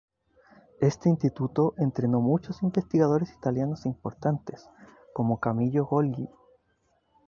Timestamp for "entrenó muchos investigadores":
1.77-3.31